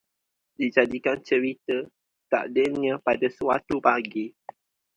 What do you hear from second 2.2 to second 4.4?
takdirnya pada suatu pagi